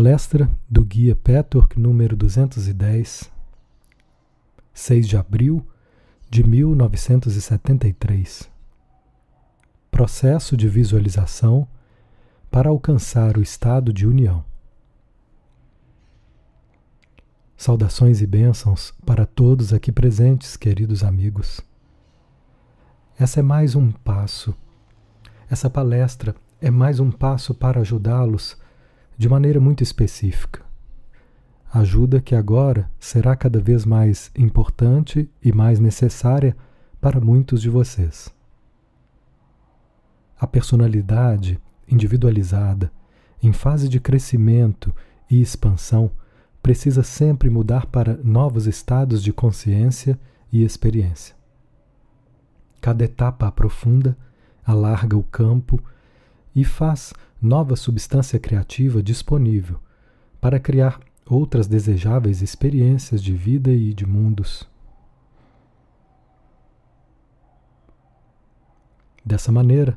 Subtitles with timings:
[0.00, 3.30] Palestra do Guia Petork número 210,
[4.72, 5.62] 6 de abril
[6.30, 8.50] de 1973.
[9.90, 11.68] Processo de visualização
[12.50, 14.42] para alcançar o estado de união.
[17.54, 21.60] Saudações e bênçãos para todos aqui presentes, queridos amigos.
[23.18, 24.54] Essa é mais um passo.
[25.50, 28.56] Essa palestra é mais um passo para ajudá-los
[29.20, 30.62] de maneira muito específica.
[31.70, 36.56] Ajuda que agora será cada vez mais importante e mais necessária
[37.02, 38.34] para muitos de vocês.
[40.40, 42.90] A personalidade individualizada,
[43.42, 44.90] em fase de crescimento
[45.30, 46.10] e expansão,
[46.62, 50.18] precisa sempre mudar para novos estados de consciência
[50.50, 51.36] e experiência.
[52.80, 54.16] Cada etapa aprofunda,
[54.64, 55.78] alarga o campo
[56.56, 59.80] e faz nova substância criativa disponível
[60.40, 64.68] para criar outras desejáveis experiências de vida e de mundos.
[69.24, 69.96] Dessa maneira,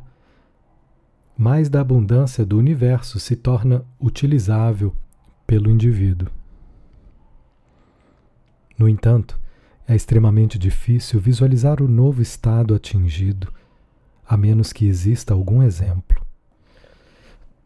[1.37, 4.95] mais da abundância do universo se torna utilizável
[5.47, 6.29] pelo indivíduo.
[8.77, 9.39] No entanto,
[9.87, 13.51] é extremamente difícil visualizar o novo estado atingido,
[14.25, 16.23] a menos que exista algum exemplo.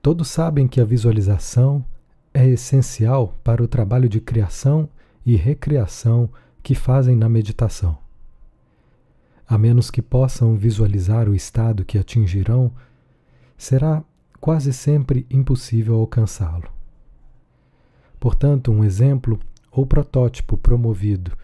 [0.07, 1.83] Todos sabem que a visualização
[2.33, 4.87] é essencial para o trabalho de criação
[5.25, 6.29] e recriação
[6.63, 7.97] que fazem na meditação.
[9.45, 12.71] A menos que possam visualizar o estado que atingirão,
[13.57, 14.01] será
[14.39, 16.69] quase sempre impossível alcançá-lo.
[18.17, 19.37] Portanto, um exemplo
[19.69, 21.37] ou protótipo promovido,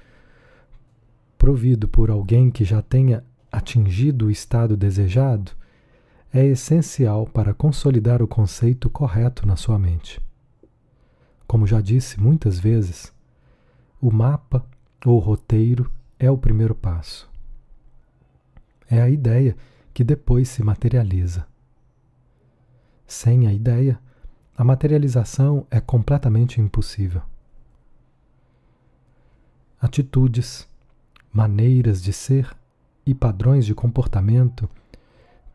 [1.38, 5.52] provido por alguém que já tenha atingido o estado desejado,
[6.34, 10.20] é essencial para consolidar o conceito correto na sua mente.
[11.46, 13.14] Como já disse muitas vezes,
[14.02, 14.66] o mapa
[15.06, 17.30] ou roteiro é o primeiro passo.
[18.90, 19.56] É a ideia
[19.94, 21.46] que depois se materializa.
[23.06, 24.00] Sem a ideia,
[24.58, 27.22] a materialização é completamente impossível.
[29.80, 30.68] Atitudes,
[31.32, 32.56] maneiras de ser
[33.06, 34.68] e padrões de comportamento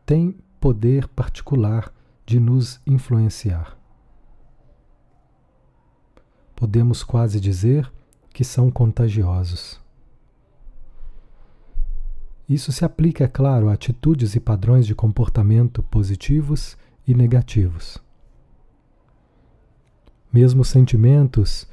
[0.05, 1.93] têm poder particular
[2.25, 3.77] de nos influenciar.
[6.55, 7.91] Podemos quase dizer
[8.33, 9.79] que são contagiosos.
[12.47, 16.77] Isso se aplica, é claro, a atitudes e padrões de comportamento positivos
[17.07, 17.97] e negativos.
[20.33, 21.67] Mesmo os sentimentos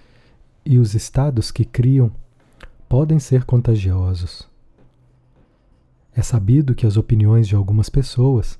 [0.65, 2.13] e os estados que criam
[2.89, 4.49] podem ser contagiosos.
[6.15, 8.59] É sabido que as opiniões de algumas pessoas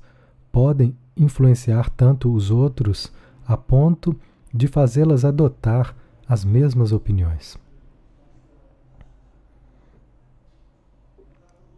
[0.57, 3.13] podem influenciar tanto os outros
[3.45, 4.19] a ponto
[4.51, 5.95] de fazê-las adotar
[6.27, 7.59] as mesmas opiniões.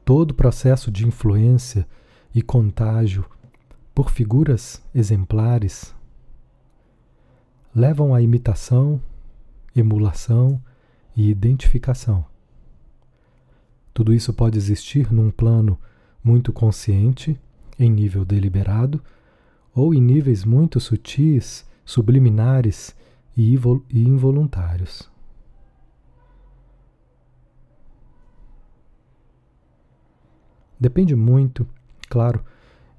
[0.05, 1.85] Todo processo de influência
[2.33, 3.25] e contágio
[3.93, 5.93] por figuras exemplares
[7.75, 9.01] levam à imitação,
[9.75, 10.57] emulação
[11.17, 12.23] e identificação.
[13.93, 15.77] Tudo isso pode existir num plano
[16.23, 17.37] muito consciente
[17.79, 19.01] em nível deliberado
[19.73, 22.93] ou em níveis muito sutis, subliminares
[23.37, 23.55] e
[23.93, 25.09] involuntários.
[30.79, 31.67] Depende muito,
[32.09, 32.43] claro,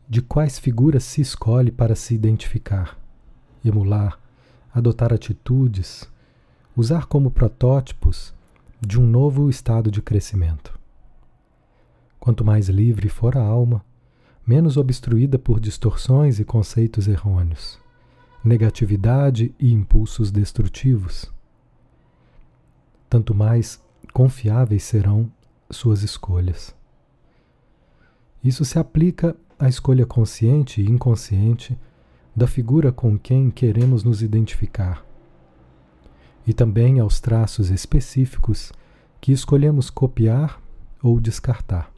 [0.08, 2.98] de quais figuras se escolhe para se identificar,
[3.64, 4.18] emular,
[4.72, 6.10] adotar atitudes,
[6.76, 8.34] usar como protótipos
[8.80, 10.78] de um novo estado de crescimento.
[12.18, 13.84] Quanto mais livre for a alma,
[14.50, 17.78] menos obstruída por distorções e conceitos errôneos,
[18.44, 21.32] negatividade e impulsos destrutivos.
[23.08, 23.80] Tanto mais
[24.12, 25.30] confiáveis serão
[25.70, 26.74] suas escolhas.
[28.42, 31.78] Isso se aplica à escolha consciente e inconsciente
[32.34, 35.06] da figura com quem queremos nos identificar,
[36.44, 38.72] e também aos traços específicos
[39.20, 40.60] que escolhemos copiar
[41.00, 41.89] ou descartar.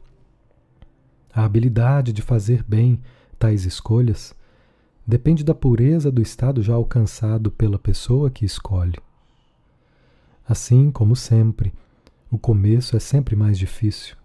[1.35, 3.01] A habilidade de fazer bem
[3.39, 4.35] tais escolhas
[5.05, 8.97] depende da pureza do estado já alcançado pela pessoa que escolhe.
[10.47, 11.73] Assim como sempre,
[12.29, 14.15] o começo é sempre mais difícil.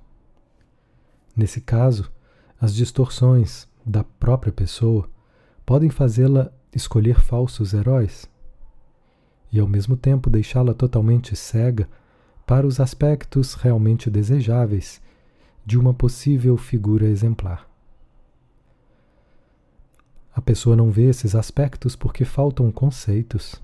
[1.34, 2.10] Nesse caso,
[2.60, 5.08] as distorções da própria pessoa
[5.64, 8.28] podem fazê-la escolher falsos heróis
[9.50, 11.88] e, ao mesmo tempo, deixá-la totalmente cega
[12.46, 15.00] para os aspectos realmente desejáveis
[15.68, 17.68] de uma possível figura exemplar.
[20.34, 23.60] A pessoa não vê esses aspectos porque faltam conceitos,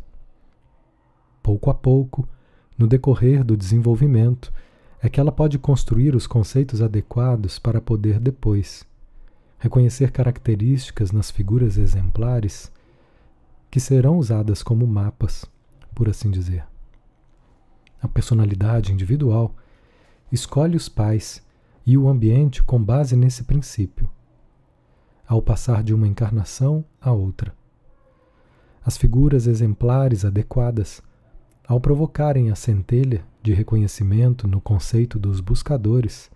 [1.43, 2.29] Pouco a pouco,
[2.77, 4.53] no decorrer do desenvolvimento,
[5.01, 8.87] é que ela pode construir os conceitos adequados para poder depois
[9.59, 12.71] reconhecer características nas figuras exemplares
[13.71, 15.47] que serão usadas como mapas,
[15.95, 16.67] por assim dizer.
[18.03, 19.55] A personalidade individual
[20.31, 21.43] escolhe os pais
[21.87, 24.09] e o ambiente com base nesse princípio,
[25.27, 27.55] ao passar de uma encarnação a outra.
[28.85, 31.03] As figuras exemplares adequadas,
[31.67, 36.31] ao provocarem a centelha de reconhecimento no conceito dos buscadores,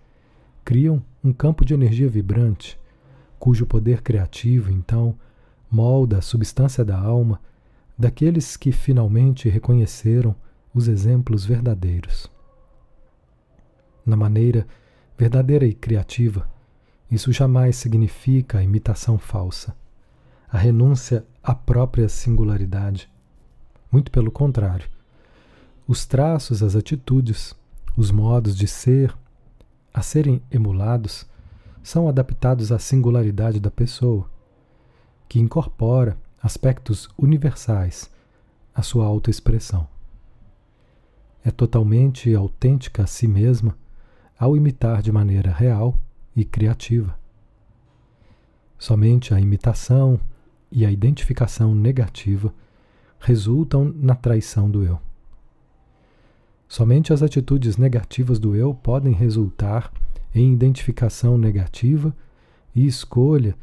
[0.64, 2.78] criam um campo de energia vibrante,
[3.38, 5.14] cujo poder criativo, então,
[5.70, 7.40] molda a substância da alma
[7.98, 10.34] daqueles que finalmente reconheceram
[10.72, 12.30] os exemplos verdadeiros.
[14.06, 14.66] Na maneira
[15.18, 16.48] verdadeira e criativa,
[17.10, 19.76] isso jamais significa a imitação falsa,
[20.48, 23.10] a renúncia à própria singularidade.
[23.90, 24.88] Muito pelo contrário.
[25.88, 27.52] Os traços, as atitudes,
[27.96, 29.12] os modos de ser
[29.92, 31.26] a serem emulados
[31.82, 34.30] são adaptados à singularidade da pessoa,
[35.28, 38.08] que incorpora aspectos universais
[38.72, 39.88] à sua autoexpressão.
[41.44, 43.74] É totalmente autêntica a si mesma
[44.38, 45.98] ao imitar de maneira real
[46.36, 47.18] e criativa.
[48.78, 50.20] Somente a imitação
[50.70, 52.54] e a identificação negativa
[53.18, 55.00] resultam na traição do eu.
[56.68, 59.92] Somente as atitudes negativas do eu podem resultar
[60.34, 62.14] em identificação negativa
[62.74, 63.56] e escolha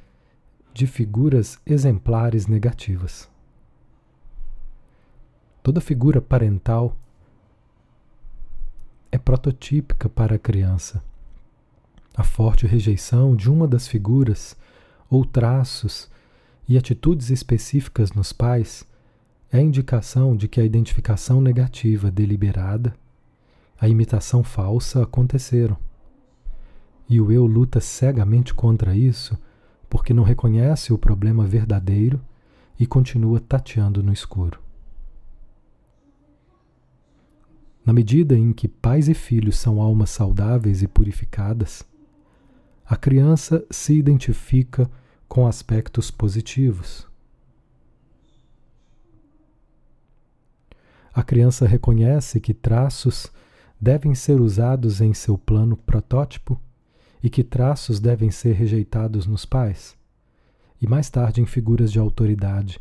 [0.74, 3.30] de figuras exemplares negativas.
[5.64, 6.98] Toda figura parental
[9.16, 11.02] é prototípica para a criança.
[12.14, 14.58] A forte rejeição de uma das figuras
[15.10, 16.10] ou traços
[16.68, 18.86] e atitudes específicas nos pais
[19.54, 22.94] é indicação de que a identificação negativa deliberada,
[23.80, 25.78] a imitação falsa aconteceram.
[27.08, 29.38] E o eu luta cegamente contra isso
[29.90, 32.20] porque não reconhece o problema verdadeiro
[32.78, 34.65] e continua tateando no escuro.
[37.86, 41.86] Na medida em que pais e filhos são almas saudáveis e purificadas,
[42.84, 44.90] a criança se identifica
[45.28, 47.08] com aspectos positivos.
[51.14, 53.32] A criança reconhece que traços
[53.80, 56.60] devem ser usados em seu plano protótipo
[57.22, 59.96] e que traços devem ser rejeitados nos pais,
[60.82, 62.80] e mais tarde em figuras de autoridade,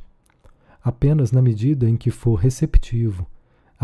[0.82, 3.26] apenas na medida em que for receptivo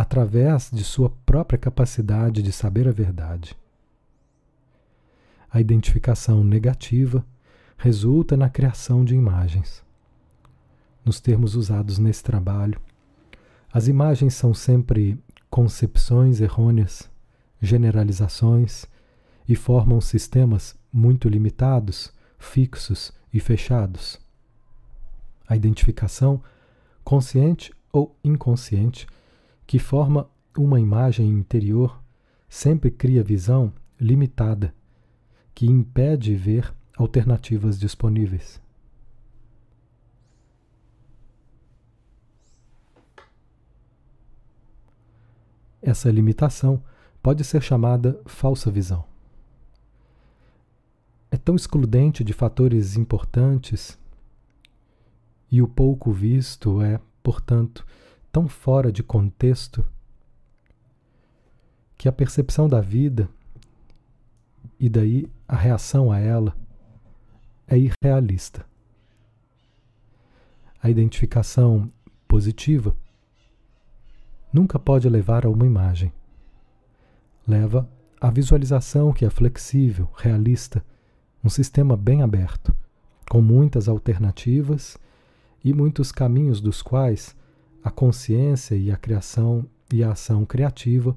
[0.01, 3.55] através de sua própria capacidade de saber a verdade.
[5.53, 7.23] A identificação negativa
[7.77, 9.85] resulta na criação de imagens.
[11.05, 12.81] Nos termos usados nesse trabalho,
[13.71, 17.11] as imagens são sempre concepções errôneas,
[17.61, 18.87] generalizações
[19.47, 24.19] e formam sistemas muito limitados, fixos e fechados.
[25.47, 26.43] A identificação,
[27.05, 29.07] consciente ou inconsciente,
[29.71, 30.29] que forma
[30.59, 32.03] uma imagem interior,
[32.49, 34.75] sempre cria visão limitada,
[35.55, 38.61] que impede ver alternativas disponíveis.
[45.81, 46.83] Essa limitação
[47.23, 49.05] pode ser chamada falsa visão.
[51.31, 53.97] É tão excludente de fatores importantes
[55.49, 57.87] e o pouco visto é, portanto,
[58.33, 59.85] tão fora de contexto
[61.97, 63.29] que a percepção da vida
[64.79, 66.57] e daí a reação a ela
[67.69, 68.65] é irrealista.
[70.83, 71.93] A identificação
[72.27, 72.97] positiva
[74.53, 76.13] nunca pode levar a uma imagem.
[77.47, 77.89] Leva
[78.21, 80.85] à visualização que é flexível, realista,
[81.45, 82.75] um sistema bem aberto,
[83.29, 84.97] com muitas alternativas
[85.63, 87.37] e muitos caminhos dos quais
[87.83, 91.17] a consciência e a criação e a ação criativa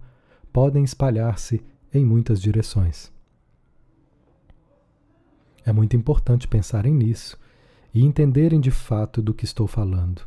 [0.52, 3.12] podem espalhar-se em muitas direções.
[5.66, 7.38] É muito importante pensarem nisso
[7.94, 10.22] e entenderem de fato do que estou falando.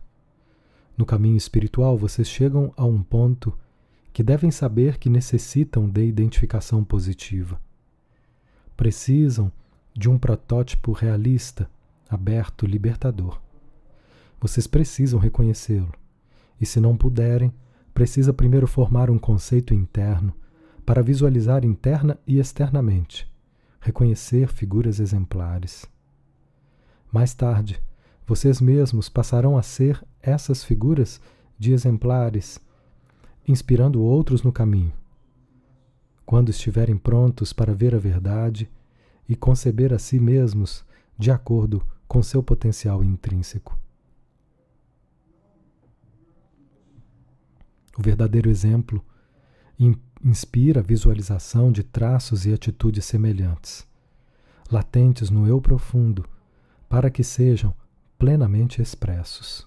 [0.96, 3.56] No caminho espiritual, vocês chegam a um ponto
[4.12, 7.60] que devem saber que necessitam de identificação positiva.
[8.76, 9.52] Precisam
[9.94, 11.68] de um protótipo realista,
[12.08, 13.40] aberto, libertador.
[14.40, 15.92] Vocês precisam reconhecê-lo
[16.60, 17.52] e se não puderem,
[17.92, 20.34] precisa primeiro formar um conceito interno
[20.84, 23.28] para visualizar interna e externamente,
[23.80, 25.86] reconhecer figuras exemplares.
[27.12, 27.82] Mais tarde,
[28.26, 31.20] vocês mesmos passarão a ser essas figuras
[31.58, 32.60] de exemplares,
[33.46, 34.92] inspirando outros no caminho.
[36.24, 38.68] Quando estiverem prontos para ver a verdade
[39.28, 40.84] e conceber a si mesmos
[41.18, 43.85] de acordo com seu potencial intrínseco.
[47.98, 49.02] O verdadeiro exemplo
[50.22, 53.86] inspira a visualização de traços e atitudes semelhantes,
[54.70, 56.24] latentes no eu profundo,
[56.88, 57.74] para que sejam
[58.18, 59.66] plenamente expressos.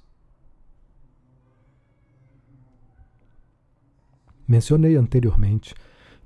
[4.48, 5.74] Mencionei anteriormente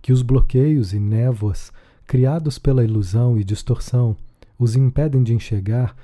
[0.01, 1.71] que os bloqueios e névoas
[2.05, 4.15] criados pela ilusão e distorção
[4.57, 5.95] os impedem de enxergar,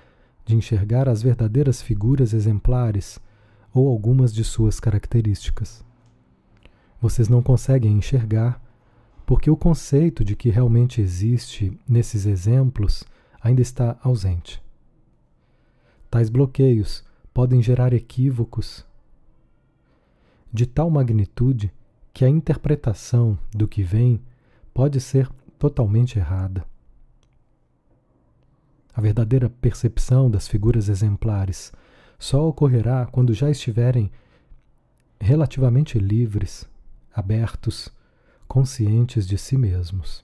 [0.46, 3.20] de enxergar as verdadeiras figuras exemplares
[3.74, 5.88] ou algumas de suas características.
[7.01, 8.62] Vocês não conseguem enxergar
[9.25, 13.03] porque o conceito de que realmente existe nesses exemplos
[13.41, 14.62] ainda está ausente.
[16.10, 17.03] Tais bloqueios
[17.34, 18.86] podem gerar equívocos
[20.51, 21.72] de tal magnitude
[22.12, 24.20] que a interpretação do que vem
[24.74, 26.65] pode ser totalmente errada.
[28.94, 31.72] A verdadeira percepção das figuras exemplares
[32.18, 34.12] só ocorrerá quando já estiverem
[35.22, 36.68] relativamente livres,
[37.13, 37.89] abertos,
[38.48, 40.24] conscientes de si mesmos.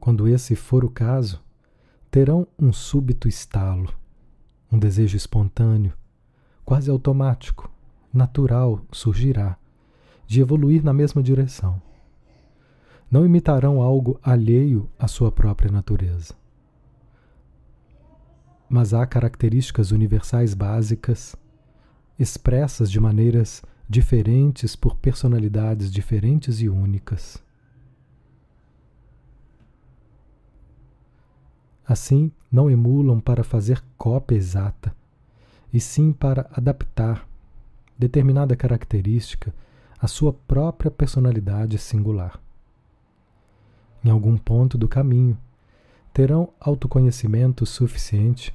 [0.00, 1.42] Quando esse for o caso,
[2.10, 3.94] terão um súbito estalo,
[4.70, 5.92] um desejo espontâneo
[6.64, 7.70] quase automático,
[8.12, 9.56] natural surgirá,
[10.26, 11.80] de evoluir na mesma direção.
[13.10, 16.34] Não imitarão algo alheio à sua própria natureza.
[18.68, 21.36] Mas há características universais básicas,
[22.22, 27.42] expressas de maneiras diferentes por personalidades diferentes e únicas.
[31.86, 34.94] Assim, não emulam para fazer cópia exata,
[35.72, 37.28] e sim para adaptar
[37.98, 39.52] determinada característica
[40.00, 42.40] à sua própria personalidade singular.
[44.04, 45.36] Em algum ponto do caminho,
[46.12, 48.54] terão autoconhecimento suficiente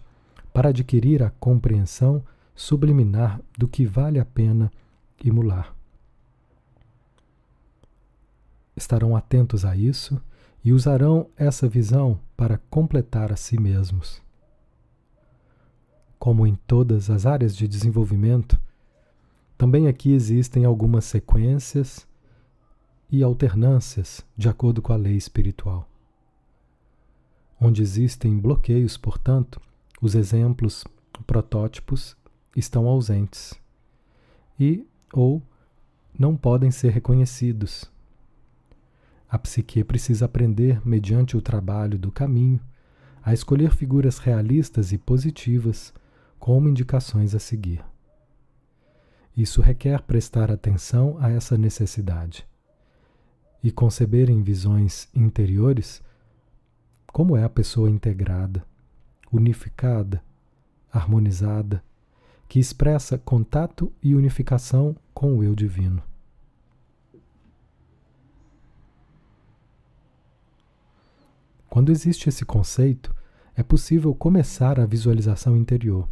[0.53, 2.23] para adquirir a compreensão
[2.57, 4.69] subliminar do que vale a pena
[5.23, 5.73] emular.
[8.75, 10.21] Estarão atentos a isso
[10.61, 14.21] e usarão essa visão para completar a si mesmos
[16.19, 18.59] como em todas as áreas de desenvolvimento,
[19.57, 22.05] também aqui existem algumas sequências
[23.09, 25.87] e alternâncias de acordo com a lei espiritual.
[27.57, 29.61] Onde existem bloqueios, portanto,
[30.01, 30.83] os exemplos
[31.25, 32.16] protótipos
[32.57, 33.53] estão ausentes
[34.59, 35.41] e ou
[36.17, 37.89] não podem ser reconhecidos.
[39.29, 42.59] A psique precisa aprender, mediante o trabalho do caminho,
[43.21, 45.93] a escolher figuras realistas e positivas
[46.39, 47.83] como indicações a seguir.
[49.35, 52.47] Isso requer prestar atenção a essa necessidade
[53.61, 56.01] e conceber em visões interiores
[57.11, 58.65] como é a pessoa integrada,
[59.31, 60.23] unificada,
[60.91, 61.83] harmonizada,
[62.47, 66.01] que expressa contato e unificação com o eu divino.
[71.69, 73.13] Quando existe esse conceito,
[73.55, 76.07] é possível começar a visualização interior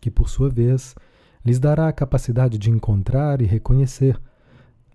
[0.00, 0.94] que, por sua vez,
[1.44, 4.20] lhes dará a capacidade de encontrar e reconhecer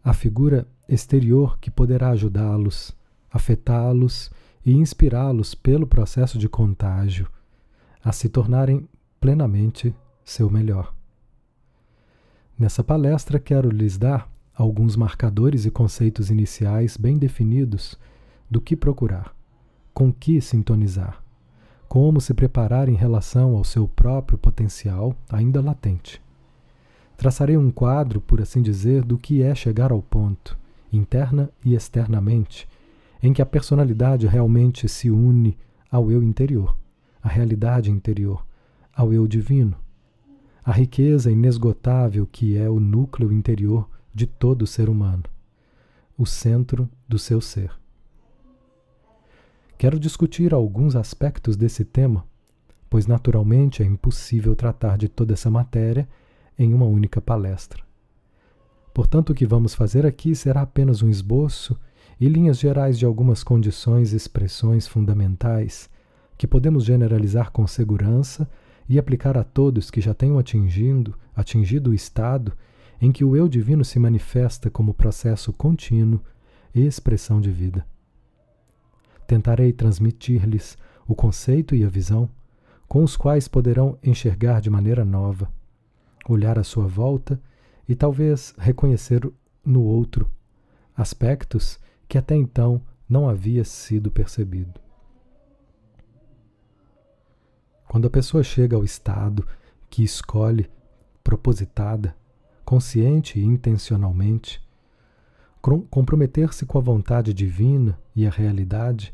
[0.03, 2.95] a figura exterior que poderá ajudá-los,
[3.29, 4.31] afetá-los
[4.65, 7.27] e inspirá-los pelo processo de contágio
[8.03, 8.87] a se tornarem
[9.21, 10.93] plenamente seu melhor.
[12.59, 17.97] Nessa palestra, quero lhes dar alguns marcadores e conceitos iniciais bem definidos
[18.49, 19.33] do que procurar,
[19.93, 21.21] com que sintonizar
[21.91, 26.21] como se preparar em relação ao seu próprio potencial ainda latente.
[27.17, 30.57] Traçarei um quadro, por assim dizer, do que é chegar ao ponto,
[30.89, 32.65] interna e externamente,
[33.21, 35.57] em que a personalidade realmente se une
[35.91, 36.77] ao eu interior,
[37.21, 38.41] à realidade interior,
[39.01, 39.75] ao eu divino,
[40.63, 45.23] a riqueza inesgotável que é o núcleo interior de todo ser humano,
[46.15, 47.71] o centro do seu ser.
[49.75, 52.23] Quero discutir alguns aspectos desse tema,
[52.87, 56.07] pois naturalmente é impossível tratar de toda essa matéria
[56.55, 57.83] em uma única palestra.
[58.93, 61.75] Portanto, o que vamos fazer aqui será apenas um esboço
[62.19, 65.89] e linhas gerais de algumas condições e expressões fundamentais
[66.37, 68.47] que podemos generalizar com segurança
[68.87, 72.53] e aplicar a todos que já tenham atingido, atingido o estado
[72.99, 76.21] em que o eu divino se manifesta como processo contínuo
[76.73, 77.85] e expressão de vida.
[79.25, 82.29] Tentarei transmitir-lhes o conceito e a visão
[82.87, 85.49] com os quais poderão enxergar de maneira nova,
[86.27, 87.41] olhar à sua volta
[87.87, 89.25] e talvez reconhecer
[89.65, 90.29] no outro
[90.95, 94.80] aspectos que até então não havia sido percebido.
[97.91, 99.45] Quando a pessoa chega ao estado
[99.89, 100.69] que escolhe,
[101.21, 102.15] propositada,
[102.63, 104.65] consciente e intencionalmente,
[105.89, 109.13] comprometer-se com a vontade divina e a realidade,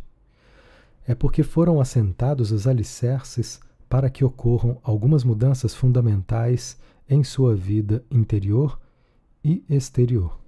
[1.08, 6.78] é porque foram assentados os alicerces para que ocorram algumas mudanças fundamentais
[7.10, 8.80] em sua vida interior
[9.44, 10.40] e exterior.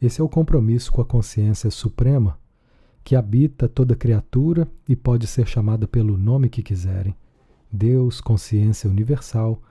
[0.00, 2.38] Esse é o compromisso com a consciência suprema
[3.04, 7.16] que habita toda criatura e pode ser chamada pelo nome que quiserem:
[7.70, 9.62] Deus, consciência universal,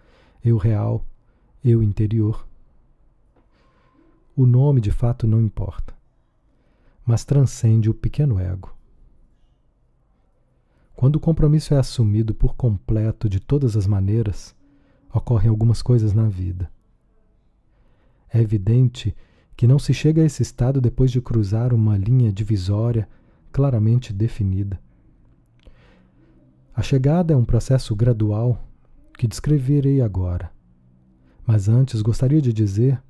[0.44, 1.06] eu real,
[1.64, 2.48] eu interior.
[4.36, 5.96] O nome de fato não importa,
[7.06, 8.76] mas transcende o pequeno ego.
[10.96, 14.56] Quando o compromisso é assumido por completo de todas as maneiras,
[15.14, 16.72] ocorrem algumas coisas na vida.
[18.34, 19.16] É evidente
[19.58, 23.10] que não se chega a esse estado depois de cruzar uma linha divisória
[23.52, 24.80] claramente definida.
[26.76, 28.64] A chegada é um processo gradual
[29.18, 30.52] que descreverei agora.
[31.44, 33.02] Mas antes gostaria de dizer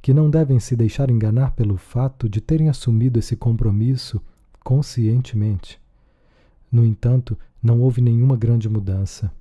[0.00, 4.22] que não devem se deixar enganar pelo fato de terem assumido esse compromisso
[4.62, 5.80] conscientemente.
[6.70, 9.32] No entanto, não houve nenhuma grande mudança,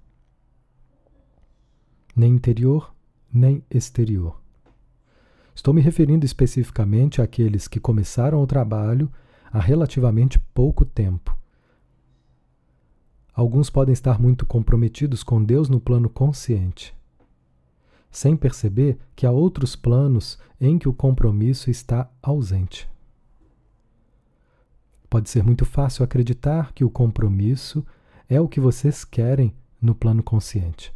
[2.16, 2.94] nem interior,
[3.32, 4.41] nem exterior.
[5.54, 9.12] Estou me referindo especificamente àqueles que começaram o trabalho
[9.52, 11.38] há relativamente pouco tempo.
[13.34, 16.94] Alguns podem estar muito comprometidos com Deus no plano consciente,
[18.10, 22.90] sem perceber que há outros planos em que o compromisso está ausente.
[25.10, 27.86] Pode ser muito fácil acreditar que o compromisso
[28.30, 30.94] é o que vocês querem no plano consciente.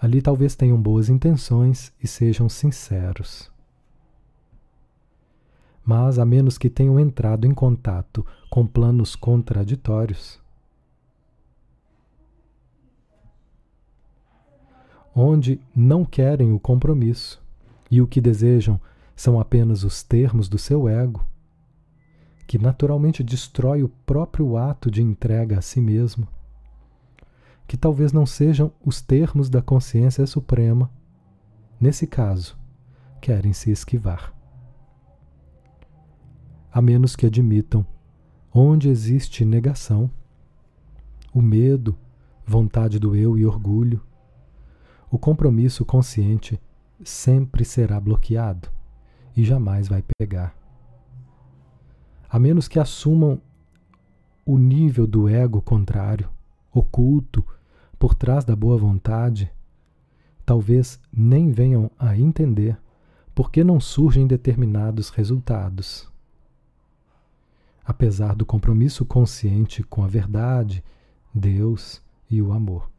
[0.00, 3.50] Ali talvez tenham boas intenções e sejam sinceros.
[5.84, 10.40] Mas, a menos que tenham entrado em contato com planos contraditórios,
[15.14, 17.42] onde não querem o compromisso
[17.90, 18.80] e o que desejam
[19.14, 21.26] são apenas os termos do seu ego,
[22.46, 26.26] que naturalmente destrói o próprio ato de entrega a si mesmo
[27.70, 30.90] que talvez não sejam os termos da consciência suprema,
[31.80, 32.58] nesse caso,
[33.20, 34.34] querem se esquivar.
[36.72, 37.86] A menos que admitam
[38.52, 40.10] onde existe negação,
[41.32, 41.96] o medo,
[42.44, 44.02] vontade do eu e orgulho,
[45.08, 46.60] o compromisso consciente
[47.04, 48.68] sempre será bloqueado
[49.36, 50.56] e jamais vai pegar.
[52.28, 53.40] A menos que assumam
[54.44, 56.28] o nível do ego contrário,
[56.74, 57.46] oculto,
[58.00, 59.52] por trás da boa vontade,
[60.46, 62.80] talvez nem venham a entender
[63.34, 66.10] por que não surgem determinados resultados.
[67.84, 70.82] Apesar do compromisso consciente com a verdade,
[71.34, 72.90] Deus e o amor.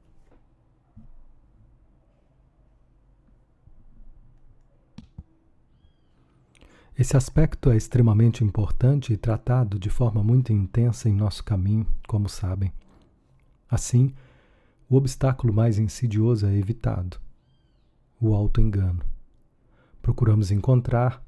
[6.96, 12.30] Esse aspecto é extremamente importante e tratado de forma muito intensa em nosso caminho, como
[12.30, 12.72] sabem.
[13.68, 14.14] Assim,
[14.92, 17.18] o obstáculo mais insidioso é evitado:
[18.20, 19.02] o auto-engano.
[20.02, 21.24] Procuramos encontrar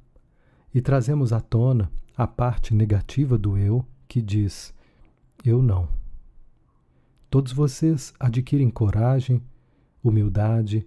[0.73, 4.73] e trazemos à tona a parte negativa do eu que diz:
[5.45, 5.87] eu não.
[7.29, 9.41] Todos vocês adquirem coragem,
[10.03, 10.85] humildade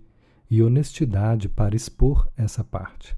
[0.51, 3.17] e honestidade para expor essa parte.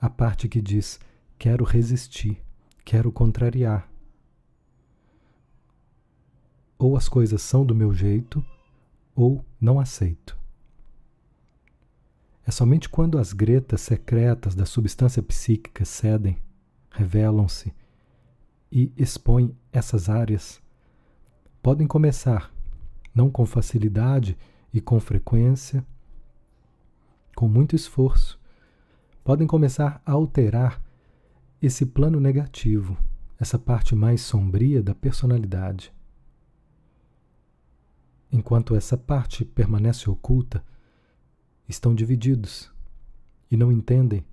[0.00, 0.98] A parte que diz:
[1.38, 2.42] quero resistir,
[2.84, 3.88] quero contrariar.
[6.76, 8.44] Ou as coisas são do meu jeito,
[9.14, 10.38] ou não aceito.
[12.46, 16.36] É somente quando as gretas secretas da substância psíquica cedem,
[16.90, 17.72] revelam-se
[18.72, 20.60] e expõem essas áreas,
[21.62, 22.52] podem começar,
[23.14, 24.36] não com facilidade
[24.72, 25.84] e com frequência,
[27.36, 28.40] com muito esforço,
[29.22, 30.82] podem começar a alterar
[31.62, 32.96] esse plano negativo,
[33.38, 35.92] essa parte mais sombria da personalidade.
[38.32, 40.64] Enquanto essa parte permanece oculta,
[41.68, 42.70] estão divididos
[43.50, 44.24] e não entendem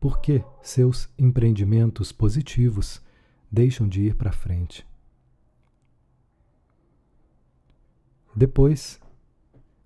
[0.00, 3.00] por que seus empreendimentos positivos
[3.50, 4.84] deixam de ir para frente.
[8.34, 9.00] Depois,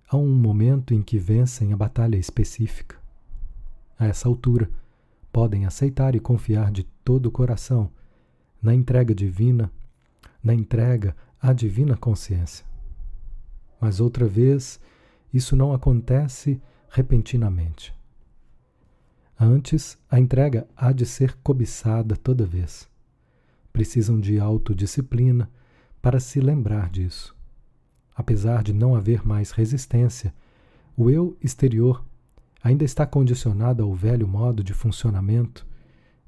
[0.08, 2.96] há um momento em que vencem a batalha específica.
[3.98, 4.70] A essa altura,
[5.32, 7.90] podem aceitar e confiar de todo o coração
[8.62, 9.70] na entrega divina,
[10.42, 12.73] na entrega à divina consciência
[13.84, 14.80] mas outra vez
[15.30, 17.94] isso não acontece repentinamente.
[19.38, 22.88] Antes, a entrega há de ser cobiçada toda vez.
[23.74, 25.50] Precisam de autodisciplina
[26.00, 27.36] para se lembrar disso.
[28.16, 30.34] Apesar de não haver mais resistência,
[30.96, 32.02] o eu exterior
[32.62, 35.66] ainda está condicionado ao velho modo de funcionamento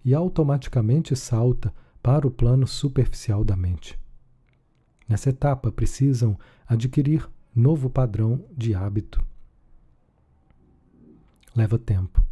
[0.05, 3.99] e automaticamente salta para o plano superficial da mente.
[5.09, 6.39] Nessa etapa, precisam
[6.69, 9.25] adquirir novo padrão de hábito.
[11.55, 12.23] Leva tempo.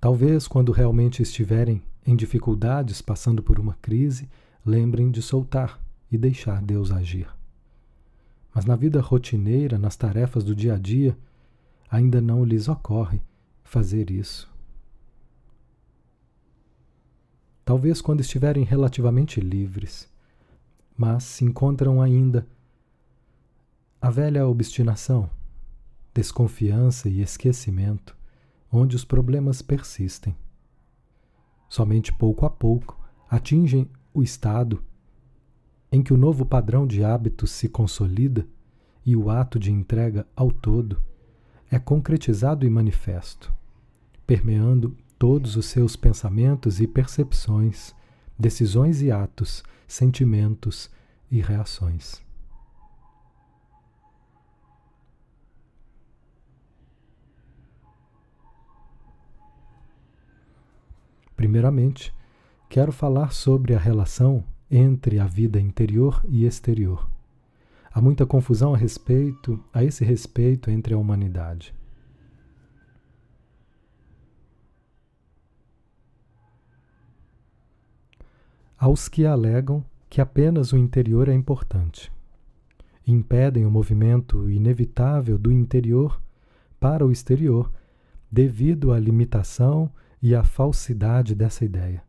[0.00, 4.30] Talvez, quando realmente estiverem em dificuldades, passando por uma crise,
[4.64, 5.80] lembrem de soltar
[6.12, 7.28] e deixar Deus agir.
[8.54, 11.18] Mas na vida rotineira, nas tarefas do dia a dia,
[11.90, 13.20] ainda não lhes ocorre
[13.64, 14.48] fazer isso.
[17.64, 20.08] Talvez quando estiverem relativamente livres,
[20.96, 22.46] mas se encontram ainda
[24.00, 25.28] a velha obstinação,
[26.14, 28.16] desconfiança e esquecimento,
[28.72, 30.34] onde os problemas persistem.
[31.68, 34.82] Somente pouco a pouco atingem o estado
[35.92, 38.46] em que o novo padrão de hábitos se consolida
[39.04, 41.02] e o ato de entrega ao todo
[41.70, 43.52] é concretizado e manifesto,
[44.26, 47.94] permeando todos os seus pensamentos e percepções,
[48.38, 50.90] decisões e atos, sentimentos
[51.30, 52.29] e reações.
[61.40, 62.14] Primeiramente,
[62.68, 67.10] quero falar sobre a relação entre a vida interior e exterior.
[67.90, 71.74] Há muita confusão a respeito a esse respeito entre a humanidade.
[78.76, 82.12] Aos que alegam que apenas o interior é importante,
[83.06, 86.20] impedem o movimento inevitável do interior
[86.78, 87.72] para o exterior
[88.30, 89.90] devido à limitação
[90.22, 92.02] e à falsidade dessa ideia.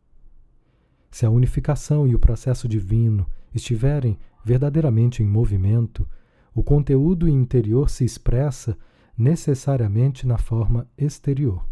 [1.09, 6.07] Se a unificação e o processo divino estiverem verdadeiramente em movimento,
[6.53, 8.77] o conteúdo interior se expressa
[9.17, 11.65] necessariamente na forma exterior.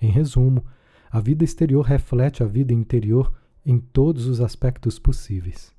[0.00, 0.64] Em resumo,
[1.10, 5.74] a vida exterior reflete a vida interior em todos os aspectos possíveis.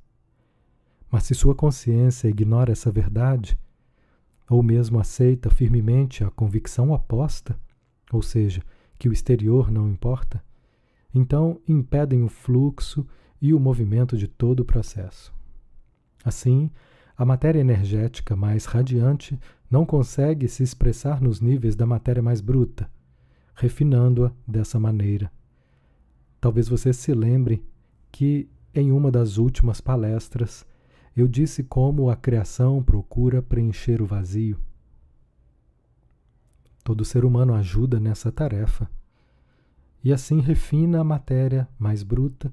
[1.09, 3.57] Mas se sua consciência ignora essa verdade,
[4.51, 7.57] ou mesmo aceita firmemente a convicção oposta,
[8.11, 8.61] ou seja,
[8.99, 10.43] que o exterior não importa,
[11.15, 13.07] então impedem o fluxo
[13.41, 15.33] e o movimento de todo o processo.
[16.21, 16.69] Assim,
[17.17, 22.91] a matéria energética mais radiante não consegue se expressar nos níveis da matéria mais bruta,
[23.55, 25.31] refinando-a dessa maneira.
[26.41, 27.63] Talvez você se lembre
[28.11, 30.65] que, em uma das últimas palestras,
[31.15, 34.59] eu disse como a criação procura preencher o vazio.
[36.83, 38.89] Todo ser humano ajuda nessa tarefa.
[40.03, 42.51] E assim refina a matéria mais bruta,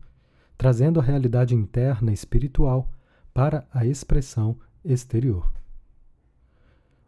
[0.56, 2.92] trazendo a realidade interna espiritual
[3.32, 5.50] para a expressão exterior.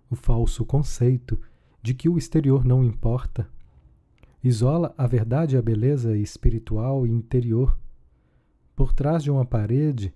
[0.08, 1.38] O falso conceito
[1.82, 3.48] de que o exterior não importa
[4.42, 7.78] isola a verdade e a beleza espiritual e interior
[8.74, 10.14] por trás de uma parede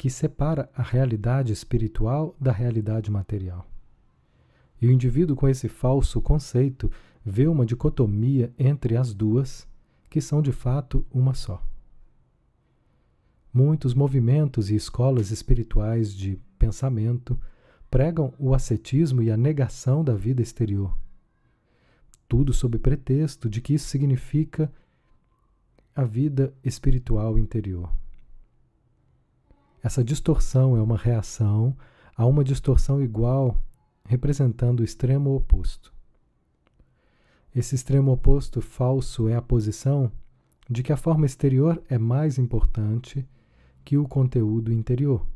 [0.00, 3.70] que separa a realidade espiritual da realidade material.
[4.80, 6.90] E o indivíduo com esse falso conceito
[7.22, 9.68] vê uma dicotomia entre as duas,
[10.08, 11.62] que são de fato uma só.
[13.52, 17.38] Muitos movimentos e escolas espirituais de pensamento
[17.90, 20.96] pregam o ascetismo e a negação da vida exterior.
[22.26, 24.72] Tudo sob pretexto de que isso significa
[25.94, 27.99] a vida espiritual interior.
[29.82, 31.76] Essa distorção é uma reação
[32.16, 33.56] a uma distorção igual
[34.04, 35.94] representando o extremo oposto.
[37.54, 40.12] Esse extremo oposto falso é a posição
[40.68, 43.26] de que a forma exterior é mais importante
[43.84, 45.26] que o conteúdo interior,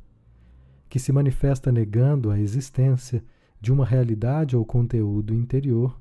[0.88, 3.24] que se manifesta negando a existência
[3.60, 5.98] de uma realidade ou conteúdo interior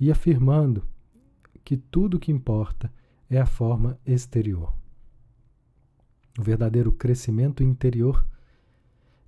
[0.00, 0.82] e afirmando
[1.62, 2.90] que tudo o que importa
[3.28, 4.77] é a forma exterior.
[6.38, 8.24] O verdadeiro crescimento interior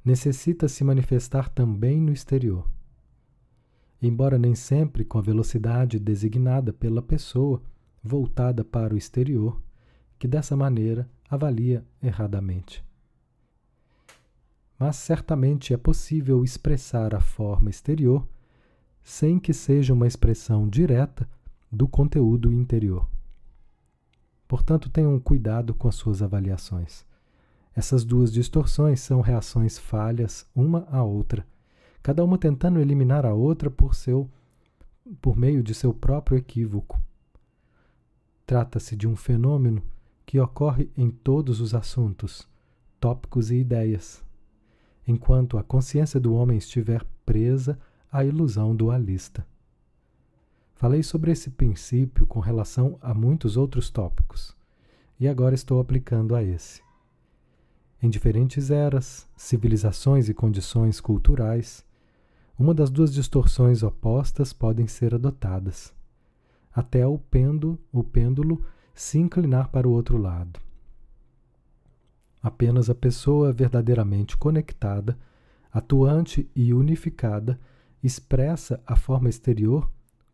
[0.05, 2.71] necessita se manifestar também no exterior.
[4.01, 7.61] Embora nem sempre com a velocidade designada pela pessoa
[8.01, 9.61] voltada para o exterior,
[10.21, 12.85] que dessa maneira avalia erradamente.
[14.79, 18.25] Mas certamente é possível expressar a forma exterior
[19.03, 21.29] sem que seja uma expressão direta
[21.73, 23.07] do conteúdo interior.
[24.51, 27.07] Portanto, tenham cuidado com as suas avaliações.
[27.73, 31.47] Essas duas distorções são reações falhas uma à outra,
[32.03, 34.29] cada uma tentando eliminar a outra por, seu,
[35.23, 37.01] por meio de seu próprio equívoco.
[38.45, 39.85] Trata-se de um fenômeno
[40.27, 42.49] que ocorre em todos os assuntos,
[42.99, 44.21] tópicos e ideias,
[45.07, 47.79] enquanto a consciência do homem estiver presa
[48.11, 49.47] à ilusão dualista.
[50.81, 54.57] Falei sobre esse princípio com relação a muitos outros tópicos,
[55.21, 56.81] e agora estou aplicando a esse.
[58.03, 61.85] Em diferentes eras, civilizações e condições culturais,
[62.59, 65.93] uma das duas distorções opostas podem ser adotadas,
[66.73, 68.65] até o pêndulo, o pêndulo
[68.95, 70.59] se inclinar para o outro lado.
[72.43, 75.19] Apenas a pessoa verdadeiramente conectada,
[75.71, 77.61] atuante e unificada
[78.03, 79.87] expressa a forma exterior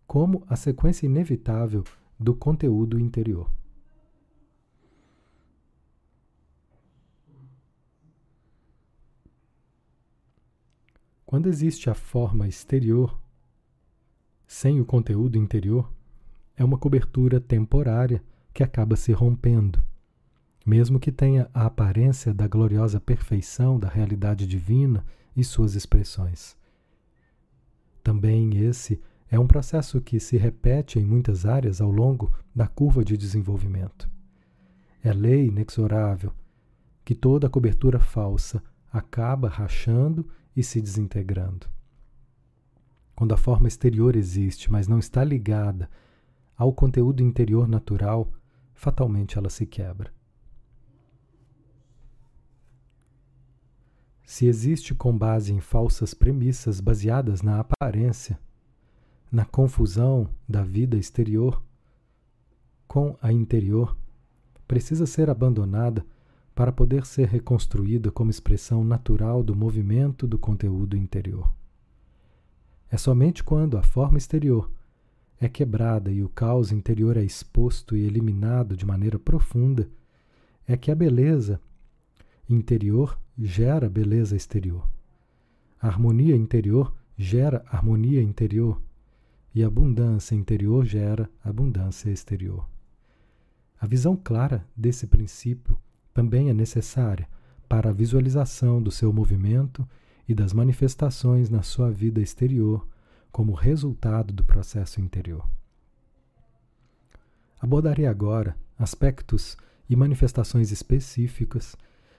[0.07, 1.85] como a sequência inevitável
[2.19, 3.51] do conteúdo interior.
[11.27, 13.21] Quando existe a forma exterior,
[14.47, 15.93] sem o conteúdo interior,
[16.57, 18.23] é uma cobertura temporária
[18.55, 19.83] que acaba se rompendo,
[20.65, 25.05] mesmo que tenha a aparência da gloriosa perfeição da realidade divina
[25.37, 26.57] e suas expressões.
[28.03, 33.05] Também esse é um processo que se repete em muitas áreas ao longo da curva
[33.05, 34.09] de desenvolvimento.
[35.03, 36.33] É lei inexorável
[37.05, 38.63] que toda cobertura falsa
[38.93, 41.67] acaba rachando e se desintegrando.
[43.15, 45.89] Quando a forma exterior existe, mas não está ligada
[46.57, 48.33] ao conteúdo interior natural,
[48.75, 50.13] fatalmente ela se quebra.
[54.25, 58.39] Se existe com base em falsas premissas baseadas na aparência,
[59.31, 61.63] na confusão da vida exterior
[62.87, 63.97] com a interior,
[64.67, 66.05] precisa ser abandonada
[66.55, 71.53] para poder ser reconstruída como expressão natural do movimento do conteúdo interior.
[72.91, 74.71] É somente quando a forma exterior
[75.39, 79.89] é quebrada e o caos interior é exposto e eliminado de maneira profunda
[80.67, 81.61] é que a beleza
[82.49, 84.89] interior gera beleza exterior.
[85.81, 88.81] A harmonia interior gera harmonia interior
[89.57, 92.69] e abundância interior gera abundância exterior.
[93.81, 95.79] A visão clara desse princípio
[96.13, 97.27] também é necessária
[97.67, 99.89] para a visualização do seu movimento
[100.29, 102.87] e das manifestações na sua vida exterior
[103.33, 105.49] como resultado do processo interior.
[107.59, 109.57] Abordarei agora aspectos
[109.89, 111.75] e manifestações específicas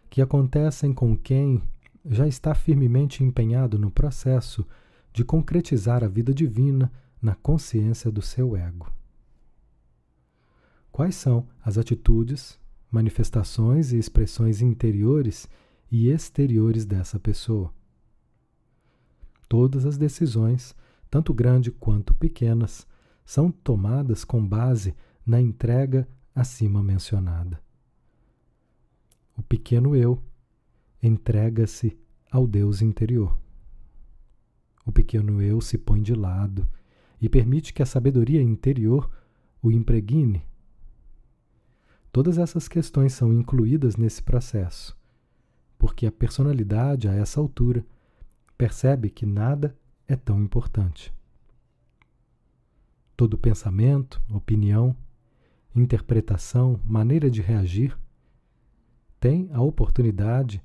[0.10, 1.62] que acontecem com quem
[2.04, 4.66] já está firmemente empenhado no processo
[5.14, 8.92] de concretizar a vida divina na consciência do seu ego.
[10.92, 12.60] Quais são as atitudes,
[12.92, 15.48] manifestações e expressões interiores
[15.92, 17.74] e exteriores dessa pessoa?
[19.48, 20.76] Todas as decisões,
[21.10, 22.88] tanto grandes quanto pequenas,
[23.26, 27.62] são tomadas com base na entrega acima mencionada.
[29.38, 30.22] O pequeno eu
[31.02, 31.98] entrega-se
[32.32, 33.38] ao Deus interior.
[34.86, 36.68] O pequeno eu se põe de lado
[37.22, 39.10] e permite que a sabedoria interior
[39.62, 40.46] o impregne.
[42.12, 44.98] Todas essas questões são incluídas nesse processo,
[45.78, 47.86] porque a personalidade, a essa altura,
[48.58, 49.78] percebe que nada
[50.08, 51.14] é tão importante.
[53.16, 54.96] Todo pensamento, opinião,
[55.76, 57.98] interpretação, maneira de reagir,
[59.20, 60.64] tem a oportunidade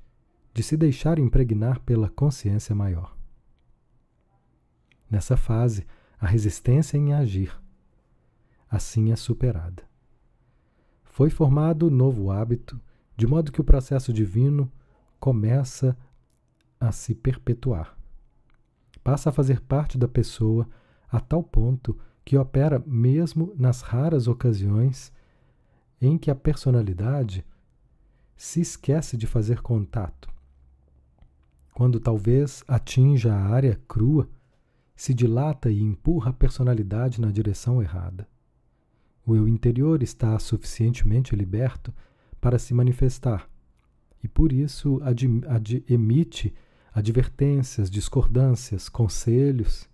[0.55, 3.17] de se deixar impregnar pela consciência maior.
[5.11, 5.87] Nessa fase,
[6.23, 7.53] a resistência em agir.
[8.71, 9.83] Assim é superada.
[11.03, 12.81] Foi formado novo hábito,
[13.17, 14.71] de modo que o processo divino
[15.19, 15.97] começa
[16.79, 17.99] a se perpetuar.
[19.03, 20.69] Passa a fazer parte da pessoa
[21.11, 25.13] a tal ponto que opera mesmo nas raras ocasiões
[26.01, 27.45] em que a personalidade
[28.37, 30.31] se esquece de fazer contato.
[31.75, 34.29] Quando talvez atinja a área crua,
[34.95, 38.29] se dilata e empurra a personalidade na direção errada.
[39.25, 41.93] O eu interior está suficientemente liberto
[42.41, 43.49] para se manifestar
[44.23, 45.01] e por isso
[45.89, 46.55] emite
[46.93, 49.89] advertências, discordâncias, conselhos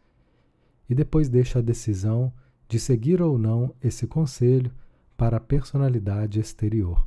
[0.88, 2.32] e depois deixa a decisão
[2.68, 4.72] de seguir ou não esse conselho
[5.16, 7.06] para a personalidade exterior.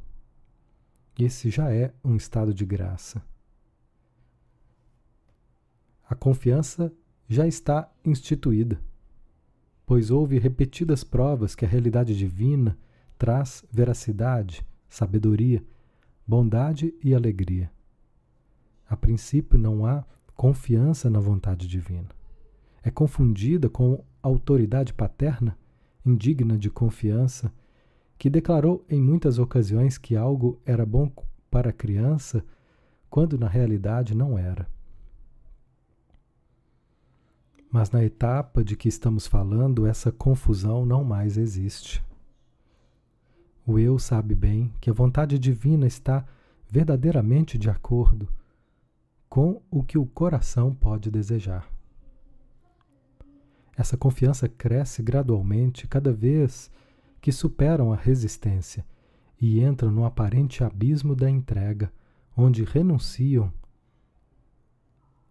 [1.17, 3.21] Esse já é um estado de graça.
[6.09, 6.91] A confiança
[7.31, 8.77] já está instituída,
[9.85, 12.77] pois houve repetidas provas que a realidade divina
[13.17, 15.63] traz veracidade, sabedoria,
[16.27, 17.71] bondade e alegria.
[18.85, 20.03] A princípio, não há
[20.35, 22.09] confiança na vontade divina.
[22.83, 25.57] É confundida com autoridade paterna,
[26.05, 27.49] indigna de confiança,
[28.17, 31.09] que declarou em muitas ocasiões que algo era bom
[31.49, 32.43] para a criança,
[33.09, 34.67] quando na realidade não era.
[37.71, 42.03] Mas na etapa de que estamos falando, essa confusão não mais existe.
[43.65, 46.25] O eu sabe bem que a vontade divina está
[46.69, 48.27] verdadeiramente de acordo
[49.29, 51.65] com o que o coração pode desejar.
[53.77, 56.69] Essa confiança cresce gradualmente cada vez
[57.21, 58.85] que superam a resistência
[59.39, 61.91] e entram no aparente abismo da entrega,
[62.35, 63.51] onde renunciam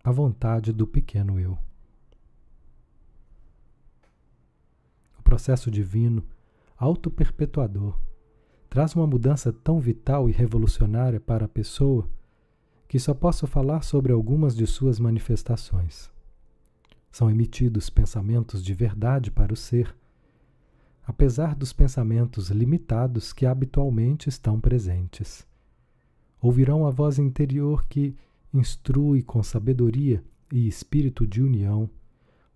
[0.03, 1.59] à vontade do pequeno eu.
[5.31, 6.25] Processo divino,
[6.77, 7.97] auto-perpetuador,
[8.69, 12.11] traz uma mudança tão vital e revolucionária para a pessoa
[12.89, 16.11] que só posso falar sobre algumas de suas manifestações.
[17.13, 19.97] São emitidos pensamentos de verdade para o ser,
[21.07, 25.47] apesar dos pensamentos limitados que habitualmente estão presentes.
[26.43, 28.17] Ouvirão a voz interior que
[28.53, 31.89] instrui com sabedoria e espírito de união,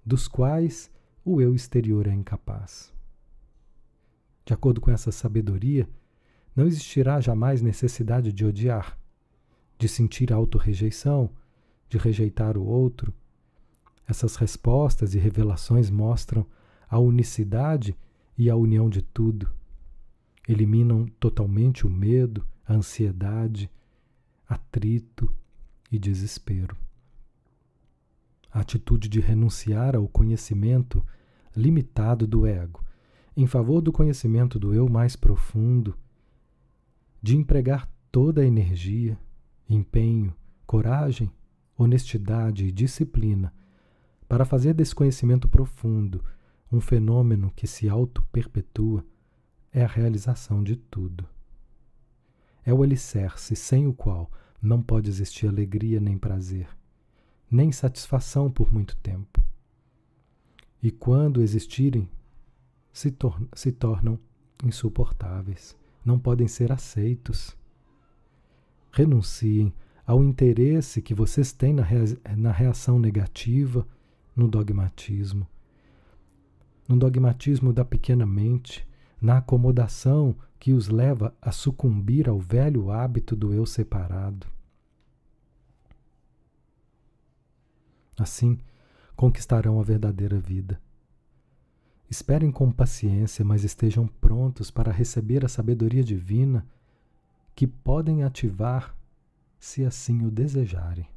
[0.04, 0.90] dos quais
[1.24, 2.92] o eu exterior é incapaz.
[4.44, 5.88] De acordo com essa sabedoria,
[6.54, 8.98] não existirá jamais necessidade de odiar,
[9.78, 11.30] de sentir autorrejeição,
[11.88, 13.12] de rejeitar o outro.
[14.06, 16.46] Essas respostas e revelações mostram
[16.88, 17.96] a unicidade
[18.36, 19.50] e a união de tudo.
[20.46, 23.70] Eliminam totalmente o medo, a ansiedade,
[24.46, 25.34] atrito
[25.90, 26.76] e desespero.
[28.52, 31.04] A atitude de renunciar ao conhecimento
[31.56, 32.84] limitado do ego
[33.36, 35.96] em favor do conhecimento do eu mais profundo,
[37.20, 39.18] de empregar toda a energia,
[39.68, 40.32] empenho,
[40.66, 41.32] coragem,
[41.76, 43.52] honestidade e disciplina
[44.28, 46.24] para fazer desse conhecimento profundo
[46.70, 49.04] um fenômeno que se auto-perpetua
[49.72, 51.26] é a realização de tudo.
[52.64, 54.30] É o alicerce sem o qual
[54.62, 56.68] não pode existir alegria nem prazer,
[57.50, 59.44] nem satisfação por muito tempo.
[60.84, 62.06] E quando existirem,
[62.92, 64.18] se, tor se tornam
[64.62, 67.56] insuportáveis, não podem ser aceitos
[68.92, 69.72] renunciem
[70.06, 72.04] ao interesse que vocês têm na, rea
[72.36, 73.88] na reação negativa,
[74.36, 75.48] no dogmatismo.
[76.86, 78.86] No dogmatismo da pequena mente,
[79.18, 84.46] na acomodação que os leva a sucumbir ao velho hábito do eu separado.
[88.18, 88.58] Assim,
[89.16, 90.80] conquistarão a verdadeira vida.
[92.10, 96.66] Esperem com paciência, mas estejam prontos para receber a sabedoria divina
[97.54, 98.94] que podem ativar
[99.58, 101.08] se assim o desejarem.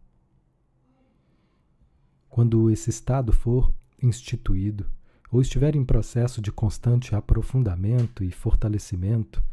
[2.30, 4.90] Quando esse estado for instituído
[5.32, 9.44] ou estiver em processo de constante aprofundamento e fortalecimento,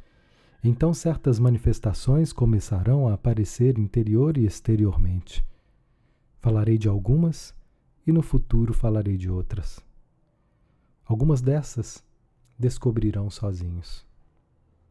[0.62, 5.44] então certas manifestações começarão a aparecer interior e exteriormente.
[6.40, 7.54] Falarei de algumas
[8.06, 9.80] e no futuro falarei de outras.
[11.04, 12.02] Algumas dessas
[12.58, 14.06] descobrirão sozinhos.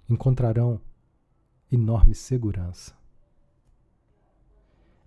[0.10, 0.80] Encontrarão
[1.71, 2.95] enorme segurança.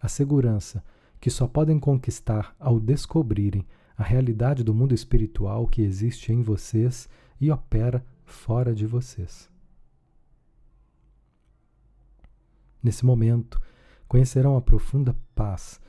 [0.00, 0.84] A segurança
[1.20, 3.66] que só podem conquistar ao descobrirem
[3.96, 7.08] a realidade do mundo espiritual que existe em vocês
[7.40, 9.50] e opera fora de vocês.
[12.82, 13.60] Nesse momento,
[14.06, 15.80] conhecerão a profunda paz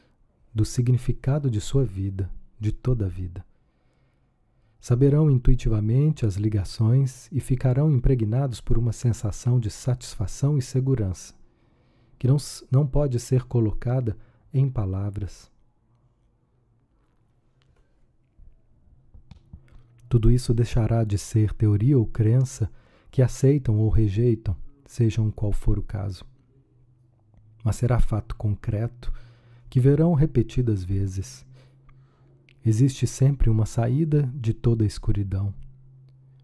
[0.57, 3.45] do significado de sua vida, de toda a vida.
[4.79, 11.35] Saberão intuitivamente as ligações e ficarão impregnados por uma sensação de satisfação e segurança,
[12.17, 12.37] que não,
[12.71, 14.17] não pode ser colocada
[14.51, 15.51] em palavras.
[20.09, 22.67] Tudo isso deixará de ser teoria ou crença
[23.11, 24.57] que aceitam ou rejeitam,
[24.87, 26.25] sejam qual for o caso.
[27.63, 29.13] Mas será fato concreto
[29.69, 31.47] que verão repetidas vezes
[32.67, 35.53] Existe sempre uma saída de toda a escuridão.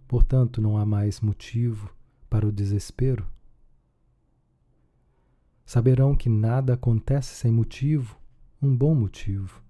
[0.08, 1.94] Portanto, não há mais motivo
[2.30, 3.28] para o desespero.
[5.66, 8.18] Saberão que nada acontece sem motivo,
[8.62, 9.62] um bom motivo.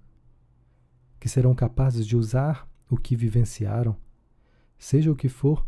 [1.20, 3.98] Que serão capazes de usar o que vivenciaram,
[4.78, 5.66] seja o que for,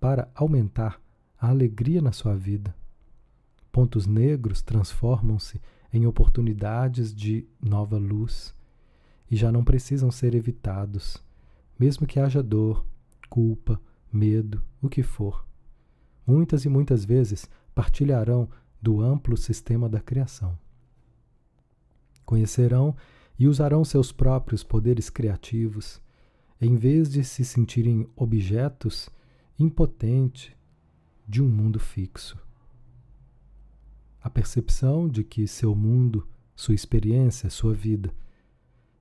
[0.00, 1.00] para aumentar
[1.38, 2.74] a alegria na sua vida.
[3.70, 5.60] Pontos negros transformam-se
[5.94, 8.52] em oportunidades de nova luz
[9.30, 11.22] e já não precisam ser evitados,
[11.78, 12.84] mesmo que haja dor,
[13.30, 13.80] culpa,
[14.12, 15.46] medo, o que for.
[16.26, 18.50] Muitas e muitas vezes partilharão
[18.82, 20.58] do amplo sistema da criação.
[22.26, 22.96] Conhecerão
[23.38, 26.02] e usarão seus próprios poderes criativos,
[26.60, 29.08] em vez de se sentirem objetos
[29.56, 30.50] impotentes
[31.26, 32.43] de um mundo fixo.
[34.24, 38.10] A percepção de que seu mundo, sua experiência, sua vida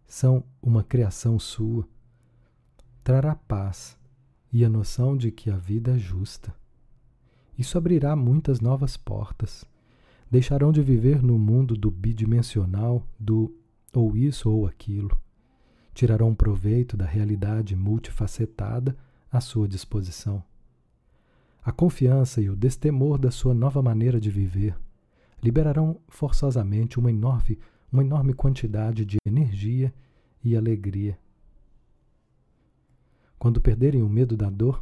[0.05, 1.87] são uma criação sua
[3.05, 3.97] trará paz
[4.51, 6.53] e a noção de que a vida é justa.
[7.57, 9.63] Isso abrirá muitas novas portas.
[10.29, 13.55] Deixarão de viver no mundo do bidimensional, do
[13.93, 15.17] ou isso ou aquilo.
[15.93, 18.93] Tirarão proveito da realidade multifacetada
[19.31, 20.43] à sua disposição.
[21.63, 24.75] A confiança e o destemor da sua nova maneira de viver
[25.43, 27.59] liberarão forçosamente uma enorme,
[27.91, 29.93] uma enorme quantidade de energia
[30.43, 31.19] e alegria.
[33.37, 34.81] Quando perderem o medo da dor,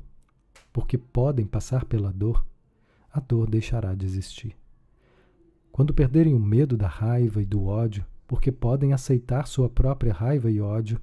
[0.72, 2.46] porque podem passar pela dor,
[3.12, 4.56] a dor deixará de existir.
[5.72, 10.50] Quando perderem o medo da raiva e do ódio, porque podem aceitar sua própria raiva
[10.52, 11.02] e ódio,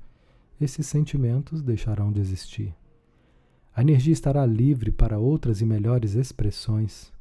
[0.61, 2.75] esses sentimentos deixarão de existir.
[3.75, 7.13] A energia estará livre para outras e melhores expressões.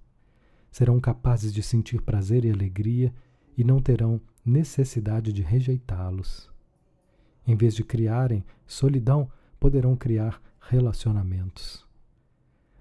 [0.78, 3.12] Serão capazes de sentir prazer e alegria
[3.58, 6.52] e não terão necessidade de rejeitá-los.
[7.48, 9.28] Em vez de criarem solidão,
[9.60, 11.88] poderão criar relacionamentos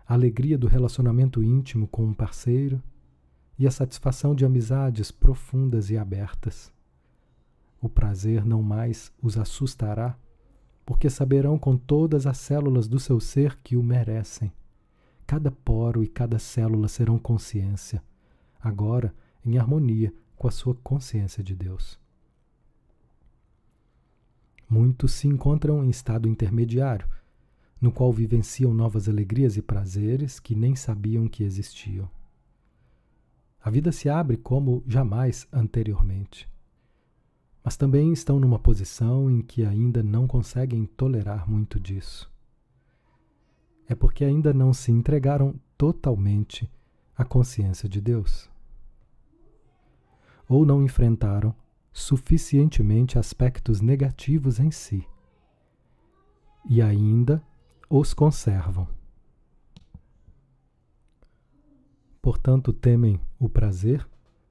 [0.07, 2.81] a alegria do relacionamento íntimo com um parceiro
[3.59, 6.73] e a satisfação de amizades profundas e abertas.
[7.81, 10.17] O prazer não mais os assustará,
[10.85, 14.53] porque saberão com todas as células do seu ser que o merecem.
[15.27, 18.03] Cada poro e cada célula serão consciência,
[18.61, 19.13] agora
[19.45, 21.99] em harmonia com a sua consciência de Deus.
[24.69, 27.09] Muitos se encontram em estado intermediário,
[27.81, 32.09] no qual vivenciam novas alegrias e prazeres que nem sabiam que existiam.
[33.61, 36.49] A vida se abre como jamais anteriormente.
[37.65, 42.31] Mas também estão numa posição em que ainda não conseguem tolerar muito disso.
[43.89, 46.71] É porque ainda não se entregaram totalmente
[47.17, 48.51] à consciência de Deus.
[50.49, 51.55] Ou não enfrentaram
[51.93, 55.07] suficientemente aspectos negativos em si.
[56.69, 57.43] E ainda
[57.89, 58.89] os conservam.
[62.21, 64.07] Portanto, temem o prazer,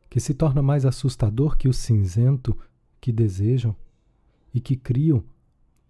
[0.09, 2.57] que se torna mais assustador que o cinzento
[3.01, 3.75] que desejam
[4.53, 5.23] e que criam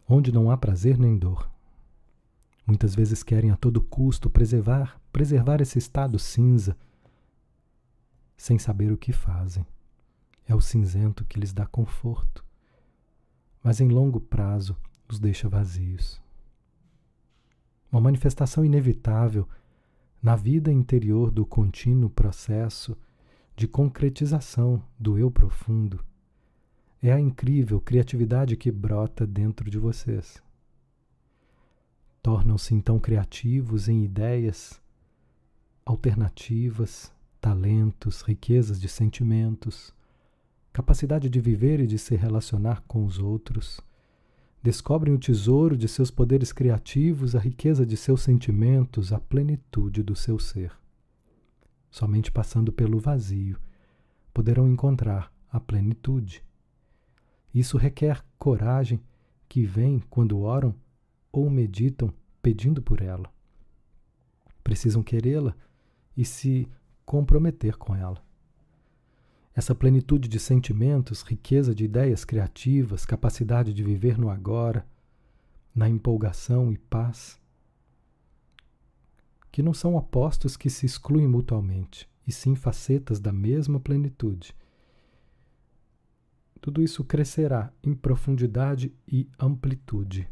[0.10, 1.50] onde não há prazer nem dor.
[2.66, 6.76] Muitas vezes querem a todo custo preservar, preservar esse estado cinza,
[8.36, 9.66] sem saber o que fazem.
[10.47, 12.43] É o cinzento que lhes dá conforto,
[13.63, 14.76] mas em longo prazo
[15.07, 16.24] os deixa vazios
[17.95, 19.47] uma manifestação inevitável
[20.22, 22.97] na vida interior do contínuo processo
[23.55, 26.03] de concretização do eu profundo.
[27.01, 30.43] É a incrível criatividade que brota dentro de vocês.
[32.26, 34.82] Tornam-se então criativos em ideias
[35.86, 39.93] alternativas, talentos, riquezas de sentimentos,
[40.73, 43.80] capacidade de viver e de se relacionar com os outros
[44.59, 50.15] descobrem o tesouro de seus poderes criativos, a riqueza de seus sentimentos, a plenitude do
[50.15, 50.71] seu ser.
[51.91, 53.59] Somente passando pelo vazio
[54.34, 56.43] poderão encontrar a plenitude.
[57.53, 58.99] Isso requer coragem
[59.47, 60.73] que vem quando oram
[61.36, 63.29] ou meditam pedindo por ela.
[64.63, 65.53] Precisam querê-la
[66.15, 66.65] e se
[67.05, 68.23] comprometer com ela.
[69.53, 74.88] Essa plenitude de sentimentos, riqueza de ideias criativas, capacidade de viver no agora,
[75.73, 77.38] na empolgação e paz,
[79.51, 84.55] que não são opostos que se excluem mutuamente, e sim facetas da mesma plenitude.
[86.61, 90.29] Tudo isso crescerá em profundidade e amplitude.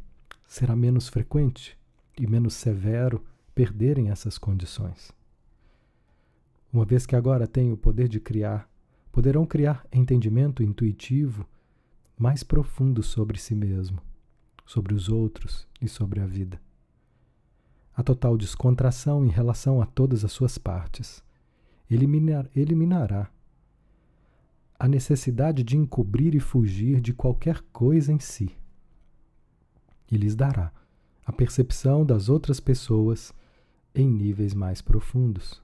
[0.53, 1.75] Será menos frequente
[2.15, 3.25] e menos severo
[3.55, 5.11] perderem essas condições.
[6.71, 8.69] Uma vez que agora têm o poder de criar
[9.11, 11.43] poderão criar entendimento intuitivo
[12.15, 13.99] mais profundo sobre si mesmo,
[14.63, 16.61] sobre os outros e sobre a vida.
[17.97, 21.23] A total descontração em relação a todas as suas partes
[21.89, 23.27] eliminar, eliminará
[24.77, 28.55] a necessidade de encobrir e fugir de qualquer coisa em si
[30.11, 30.71] e lhes dará
[31.25, 33.33] a percepção das outras pessoas
[33.95, 35.61] em níveis mais profundos.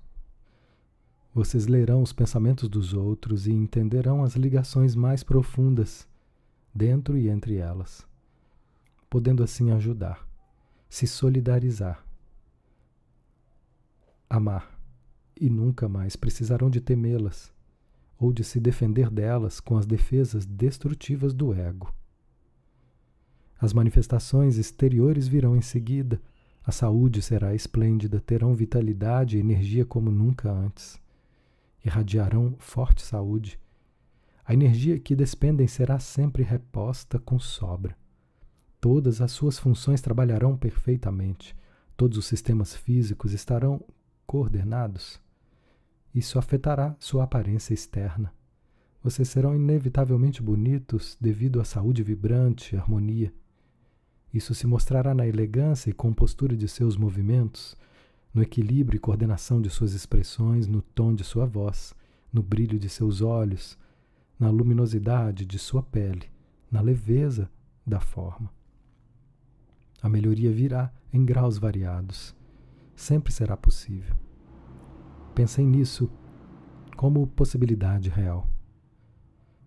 [1.34, 6.08] Vocês lerão os pensamentos dos outros e entenderão as ligações mais profundas
[6.74, 8.06] dentro e entre elas,
[9.10, 10.28] podendo assim ajudar,
[10.90, 12.06] se solidarizar,
[14.30, 14.80] amar
[15.40, 17.52] e nunca mais precisarão de temê-las
[18.18, 21.94] ou de se defender delas com as defesas destrutivas do ego.
[23.60, 26.22] As manifestações exteriores virão em seguida.
[26.64, 31.00] A saúde será esplêndida, terão vitalidade e energia como nunca antes.
[31.84, 33.60] Irradiarão forte saúde.
[34.46, 37.96] A energia que despendem será sempre reposta com sobra.
[38.80, 41.56] Todas as suas funções trabalharão perfeitamente.
[41.98, 43.84] Todos os sistemas físicos estarão
[44.26, 45.20] coordenados.
[46.16, 48.34] Isso afetará sua aparência externa.
[49.04, 53.34] Vocês serão inevitavelmente bonitos devido à saúde vibrante harmonia.
[54.34, 57.76] Isso se mostrará na elegância e compostura de seus movimentos,
[58.34, 61.96] no equilíbrio e coordenação de suas expressões, no tom de sua voz,
[62.32, 63.78] no brilho de seus olhos,
[64.40, 66.30] na luminosidade de sua pele,
[66.72, 67.50] na leveza
[67.86, 68.52] da forma.
[70.02, 72.36] A melhoria virá em graus variados.
[72.96, 74.16] Sempre será possível.
[75.34, 76.10] Pensem nisso
[76.96, 78.48] como possibilidade real.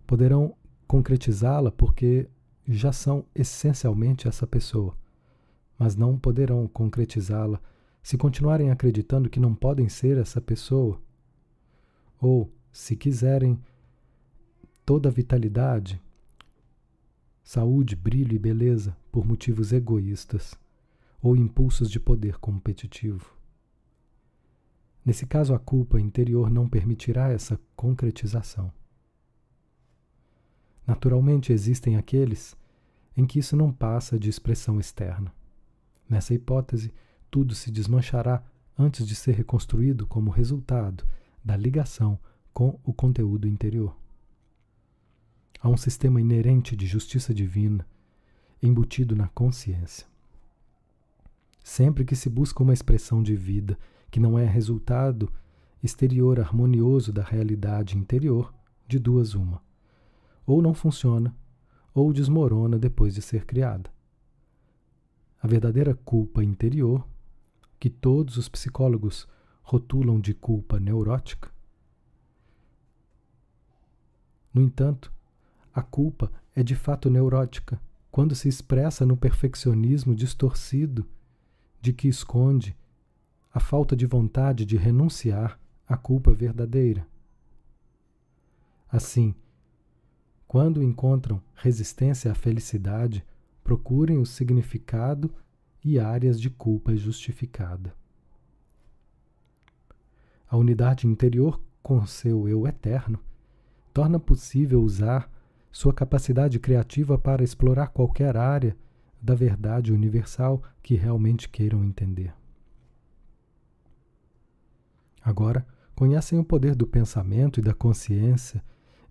[0.06, 0.54] Poderão
[0.86, 2.28] concretizá-la porque
[2.74, 4.96] já são essencialmente essa pessoa,
[5.78, 7.60] mas não poderão concretizá-la
[8.02, 11.00] se continuarem acreditando que não podem ser essa pessoa.
[12.20, 13.58] Ou, se quiserem
[14.84, 16.00] toda a vitalidade,
[17.42, 20.54] saúde, brilho e beleza por motivos egoístas
[21.20, 23.36] ou impulsos de poder competitivo.
[25.04, 28.72] Nesse caso, a culpa interior não permitirá essa concretização.
[30.86, 32.56] Naturalmente, existem aqueles
[33.16, 35.32] em que isso não passa de expressão externa.
[36.08, 36.92] Nessa hipótese,
[37.30, 38.42] tudo se desmanchará
[38.78, 41.06] antes de ser reconstruído como resultado
[41.44, 42.18] da ligação
[42.52, 43.96] com o conteúdo interior.
[45.60, 47.86] Há um sistema inerente de justiça divina
[48.62, 50.06] embutido na consciência.
[51.64, 53.78] Sempre que se busca uma expressão de vida
[54.10, 55.32] que não é resultado
[55.82, 58.54] exterior harmonioso da realidade interior,
[58.86, 59.60] de duas uma.
[60.46, 61.34] Ou não funciona,
[61.95, 63.90] ou desmorona depois de ser criada.
[65.40, 67.07] A verdadeira culpa interior,
[67.78, 69.28] que todos os psicólogos
[69.62, 71.53] rotulam de culpa neurótica,
[74.53, 75.12] no entanto,
[75.72, 77.80] a culpa é de fato neurótica
[78.11, 81.09] quando se expressa no perfeccionismo distorcido
[81.80, 82.76] de que esconde
[83.53, 87.07] a falta de vontade de renunciar à culpa verdadeira.
[88.90, 89.34] Assim,
[90.53, 93.24] quando encontram resistência à felicidade,
[93.64, 95.32] procurem o significado
[95.82, 97.96] e áreas de culpa justificada.
[100.46, 103.18] A unidade interior com seu eu eterno
[103.94, 105.32] torna possível usar
[105.70, 108.76] sua capacidade criativa para explorar qualquer área
[109.22, 112.34] da verdade universal que realmente queiram entender.
[115.24, 118.62] Agora, conhecem o poder do pensamento e da consciência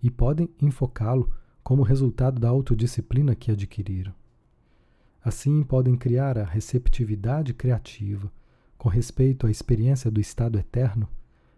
[0.02, 1.30] e podem enfocá-lo
[1.62, 4.12] como resultado da autodisciplina que adquiriram.
[5.24, 8.30] Assim, podem criar a receptividade criativa
[8.76, 11.08] com respeito à experiência do estado eterno,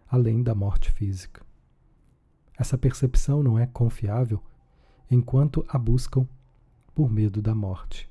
[0.07, 1.43] além da morte física.
[2.57, 4.41] Essa percepção não é confiável
[5.09, 6.27] enquanto a buscam
[6.93, 8.09] por medo da morte.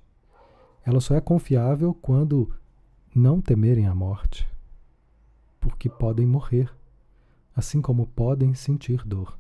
[0.85, 2.53] Ela só é confiável quando
[3.15, 4.53] não temerem a morte
[5.65, 6.71] porque podem morrer,
[7.57, 9.39] assim como podem sentir dor.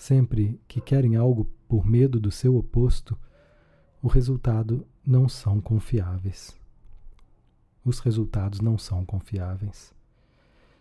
[0.00, 3.18] Sempre que querem algo por medo do seu oposto,
[4.00, 6.58] o resultado não são confiáveis.
[7.84, 9.94] Os resultados não são confiáveis.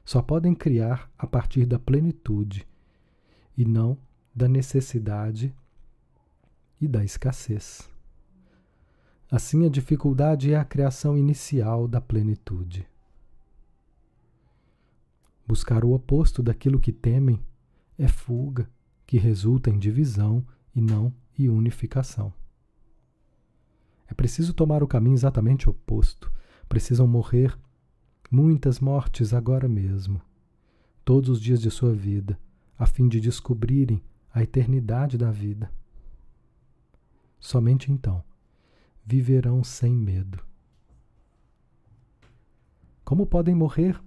[0.05, 2.65] Só podem criar a partir da plenitude
[3.57, 3.97] e não
[4.33, 5.53] da necessidade
[6.79, 7.89] e da escassez.
[9.29, 12.87] Assim, a dificuldade é a criação inicial da plenitude.
[15.45, 17.37] Buscar o oposto daquilo que temem
[17.97, 18.65] é fuga,
[19.09, 20.45] que resulta em divisão
[20.75, 22.31] e não em unificação.
[24.07, 26.31] É preciso tomar o caminho exatamente oposto.
[26.67, 27.57] Precisam morrer
[28.29, 30.21] muitas mortes agora mesmo,
[31.03, 32.39] todos os dias de sua vida,
[32.77, 33.99] a fim de descobrirem
[34.31, 35.73] a eternidade da vida.
[37.39, 38.23] Somente então
[39.03, 40.39] viverão sem medo.
[43.03, 43.99] Como podem morrer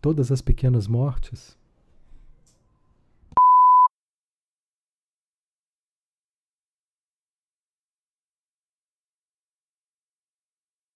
[0.00, 1.56] todas as pequenas mortes?